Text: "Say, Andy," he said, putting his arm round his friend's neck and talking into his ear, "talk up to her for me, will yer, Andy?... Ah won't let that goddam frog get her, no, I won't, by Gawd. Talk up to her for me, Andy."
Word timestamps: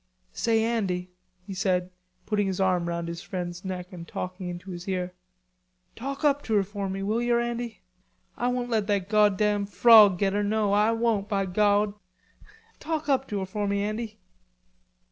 "Say, 0.33 0.63
Andy," 0.63 1.11
he 1.45 1.53
said, 1.53 1.91
putting 2.25 2.47
his 2.47 2.59
arm 2.59 2.89
round 2.89 3.07
his 3.07 3.21
friend's 3.21 3.63
neck 3.63 3.93
and 3.93 4.07
talking 4.07 4.49
into 4.49 4.71
his 4.71 4.87
ear, 4.87 5.13
"talk 5.95 6.23
up 6.23 6.41
to 6.45 6.55
her 6.55 6.63
for 6.63 6.89
me, 6.89 7.03
will 7.03 7.21
yer, 7.21 7.39
Andy?... 7.39 7.81
Ah 8.35 8.49
won't 8.49 8.71
let 8.71 8.87
that 8.87 9.09
goddam 9.09 9.67
frog 9.67 10.17
get 10.17 10.33
her, 10.33 10.41
no, 10.43 10.73
I 10.73 10.89
won't, 10.89 11.29
by 11.29 11.45
Gawd. 11.45 11.93
Talk 12.79 13.09
up 13.09 13.27
to 13.27 13.41
her 13.41 13.45
for 13.45 13.67
me, 13.67 13.83
Andy." 13.83 14.19